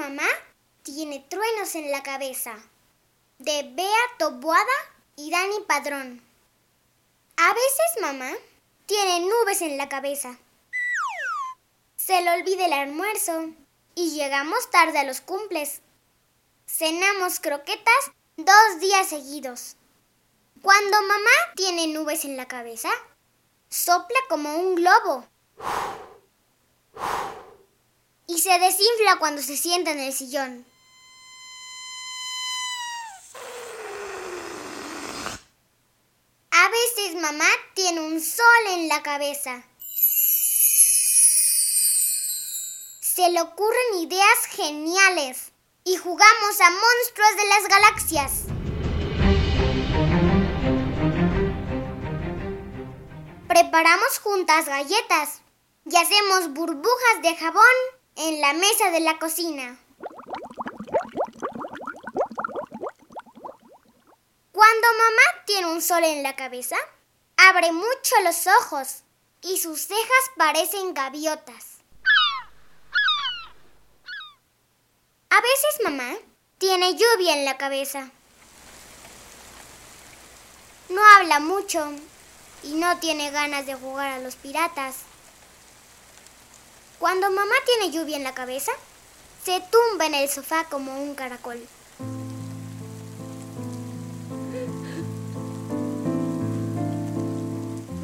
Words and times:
Mamá 0.00 0.26
tiene 0.82 1.20
truenos 1.28 1.74
en 1.74 1.90
la 1.90 2.02
cabeza. 2.02 2.54
De 3.38 3.70
Bea 3.74 4.04
Toboada 4.18 4.64
y 5.14 5.30
Dani 5.30 5.60
Padrón. 5.66 6.22
A 7.36 7.48
veces 7.52 8.00
mamá 8.00 8.32
tiene 8.86 9.20
nubes 9.20 9.60
en 9.60 9.76
la 9.76 9.90
cabeza. 9.90 10.38
Se 11.96 12.18
le 12.22 12.30
olvida 12.30 12.64
el 12.64 12.72
almuerzo 12.72 13.50
y 13.94 14.12
llegamos 14.12 14.70
tarde 14.70 14.98
a 14.98 15.04
los 15.04 15.20
cumples. 15.20 15.82
Cenamos 16.66 17.38
croquetas 17.38 18.12
dos 18.38 18.80
días 18.80 19.06
seguidos. 19.06 19.76
Cuando 20.62 21.02
mamá 21.02 21.36
tiene 21.56 21.88
nubes 21.88 22.24
en 22.24 22.38
la 22.38 22.48
cabeza, 22.48 22.88
sopla 23.68 24.18
como 24.30 24.56
un 24.56 24.76
globo. 24.76 25.26
Y 28.30 28.38
se 28.38 28.56
desinfla 28.60 29.18
cuando 29.18 29.42
se 29.42 29.56
sienta 29.56 29.90
en 29.90 29.98
el 29.98 30.12
sillón. 30.12 30.64
A 36.52 36.68
veces 36.68 37.20
mamá 37.20 37.48
tiene 37.74 38.00
un 38.00 38.20
sol 38.20 38.66
en 38.68 38.86
la 38.86 39.02
cabeza. 39.02 39.64
Se 43.00 43.28
le 43.30 43.40
ocurren 43.40 43.98
ideas 43.98 44.46
geniales 44.50 45.50
y 45.82 45.96
jugamos 45.96 46.60
a 46.60 46.70
monstruos 46.70 47.36
de 47.36 47.48
las 47.48 47.68
galaxias. 47.68 48.32
Preparamos 53.48 54.18
juntas 54.22 54.66
galletas 54.66 55.40
y 55.84 55.96
hacemos 55.96 56.54
burbujas 56.54 57.22
de 57.22 57.34
jabón 57.34 57.99
en 58.16 58.40
la 58.40 58.52
mesa 58.52 58.90
de 58.90 59.00
la 59.00 59.18
cocina. 59.18 59.78
Cuando 64.52 64.88
mamá 64.88 65.44
tiene 65.46 65.66
un 65.68 65.80
sol 65.80 66.04
en 66.04 66.22
la 66.22 66.36
cabeza, 66.36 66.76
abre 67.36 67.72
mucho 67.72 68.14
los 68.24 68.46
ojos 68.46 69.02
y 69.42 69.58
sus 69.58 69.86
cejas 69.86 70.30
parecen 70.36 70.92
gaviotas. 70.92 71.78
A 75.30 75.40
veces 75.40 75.80
mamá 75.84 76.14
tiene 76.58 76.94
lluvia 76.94 77.36
en 77.36 77.44
la 77.44 77.56
cabeza. 77.56 78.10
No 80.90 81.00
habla 81.16 81.40
mucho 81.40 81.92
y 82.62 82.74
no 82.74 82.98
tiene 82.98 83.30
ganas 83.30 83.64
de 83.64 83.74
jugar 83.74 84.08
a 84.08 84.18
los 84.18 84.36
piratas. 84.36 84.96
Cuando 87.00 87.30
mamá 87.30 87.54
tiene 87.64 87.90
lluvia 87.90 88.18
en 88.18 88.24
la 88.24 88.34
cabeza, 88.34 88.72
se 89.42 89.58
tumba 89.72 90.04
en 90.04 90.12
el 90.12 90.28
sofá 90.28 90.64
como 90.64 91.02
un 91.02 91.14
caracol. 91.14 91.58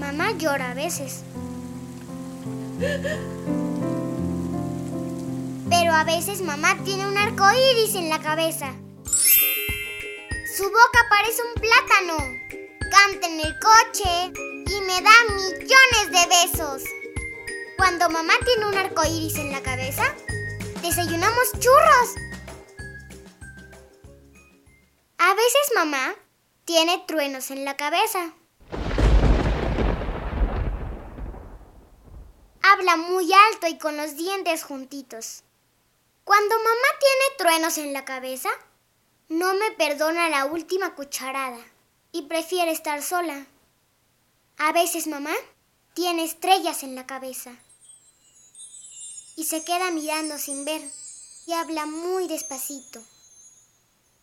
Mamá 0.00 0.32
llora 0.38 0.70
a 0.70 0.74
veces. 0.74 1.24
Pero 5.68 5.92
a 5.92 6.04
veces 6.04 6.40
mamá 6.40 6.74
tiene 6.82 7.06
un 7.06 7.18
arco 7.18 7.44
iris 7.52 7.94
en 7.96 8.08
la 8.08 8.22
cabeza. 8.22 8.72
Su 10.56 10.64
boca 10.64 11.06
parece 11.10 11.42
un 11.42 11.60
plátano. 11.60 12.16
Canta 12.90 13.26
en 13.26 13.40
el 13.40 13.54
coche 13.58 14.55
Cuando 17.86 18.10
mamá 18.10 18.32
tiene 18.44 18.66
un 18.66 18.76
arco 18.76 19.04
iris 19.04 19.36
en 19.36 19.52
la 19.52 19.62
cabeza, 19.62 20.02
desayunamos 20.82 21.52
churros. 21.60 22.16
A 25.18 25.34
veces 25.34 25.72
mamá 25.72 26.16
tiene 26.64 27.04
truenos 27.06 27.52
en 27.52 27.64
la 27.64 27.76
cabeza. 27.76 28.32
Habla 32.60 32.96
muy 32.96 33.32
alto 33.32 33.68
y 33.68 33.78
con 33.78 33.96
los 33.96 34.16
dientes 34.16 34.64
juntitos. 34.64 35.44
Cuando 36.24 36.56
mamá 36.56 36.88
tiene 36.98 37.36
truenos 37.38 37.78
en 37.78 37.92
la 37.92 38.04
cabeza, 38.04 38.48
no 39.28 39.54
me 39.54 39.70
perdona 39.70 40.28
la 40.28 40.46
última 40.46 40.96
cucharada 40.96 41.60
y 42.10 42.22
prefiere 42.22 42.72
estar 42.72 43.00
sola. 43.00 43.46
A 44.58 44.72
veces 44.72 45.06
mamá 45.06 45.34
tiene 45.94 46.24
estrellas 46.24 46.82
en 46.82 46.96
la 46.96 47.06
cabeza 47.06 47.52
y 49.36 49.44
se 49.44 49.64
queda 49.64 49.90
mirando 49.90 50.38
sin 50.38 50.64
ver 50.64 50.82
y 51.46 51.52
habla 51.52 51.86
muy 51.86 52.26
despacito. 52.26 53.00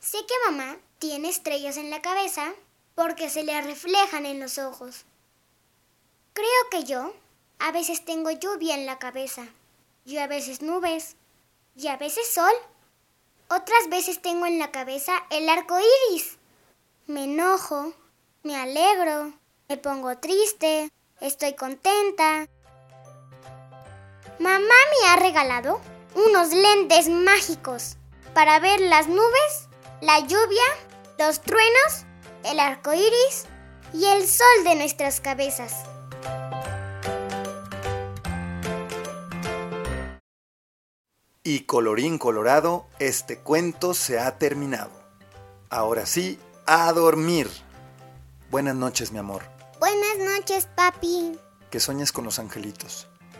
Sé 0.00 0.18
que 0.26 0.50
mamá 0.50 0.76
tiene 0.98 1.28
estrellas 1.28 1.76
en 1.76 1.90
la 1.90 2.02
cabeza 2.02 2.52
porque 2.94 3.30
se 3.30 3.44
le 3.44 3.60
reflejan 3.62 4.26
en 4.26 4.40
los 4.40 4.58
ojos. 4.58 5.04
Creo 6.32 6.70
que 6.70 6.84
yo 6.84 7.14
a 7.58 7.72
veces 7.72 8.04
tengo 8.04 8.30
lluvia 8.30 8.74
en 8.74 8.86
la 8.86 8.98
cabeza 8.98 9.46
y 10.04 10.18
a 10.18 10.26
veces 10.26 10.60
nubes 10.60 11.16
y 11.74 11.88
a 11.88 11.96
veces 11.96 12.32
sol. 12.32 12.52
Otras 13.48 13.88
veces 13.88 14.20
tengo 14.20 14.46
en 14.46 14.58
la 14.58 14.70
cabeza 14.70 15.12
el 15.30 15.48
arco 15.48 15.78
iris. 16.10 16.36
Me 17.06 17.24
enojo, 17.24 17.94
me 18.42 18.56
alegro, 18.56 19.32
me 19.68 19.76
pongo 19.76 20.18
triste, 20.18 20.90
estoy 21.20 21.54
contenta. 21.54 22.48
Mamá 24.38 24.60
me 24.60 25.08
ha 25.08 25.16
regalado 25.16 25.80
unos 26.14 26.52
lentes 26.52 27.08
mágicos 27.08 27.96
para 28.34 28.58
ver 28.60 28.80
las 28.80 29.08
nubes, 29.08 29.68
la 30.02 30.20
lluvia, 30.20 30.62
los 31.18 31.40
truenos, 31.40 32.04
el 32.44 32.60
arco 32.60 32.92
iris 32.92 33.46
y 33.94 34.04
el 34.04 34.28
sol 34.28 34.64
de 34.64 34.74
nuestras 34.74 35.22
cabezas. 35.22 35.84
Y 41.42 41.60
colorín 41.60 42.18
colorado, 42.18 42.86
este 42.98 43.38
cuento 43.38 43.94
se 43.94 44.18
ha 44.18 44.36
terminado. 44.36 44.90
Ahora 45.70 46.04
sí, 46.04 46.38
a 46.66 46.92
dormir. 46.92 47.48
Buenas 48.50 48.74
noches, 48.74 49.12
mi 49.12 49.18
amor. 49.18 49.44
Buenas 49.78 50.18
noches, 50.18 50.68
papi. 50.74 51.38
Que 51.70 51.80
sueñes 51.80 52.12
con 52.12 52.24
los 52.24 52.38
angelitos. 52.38 53.08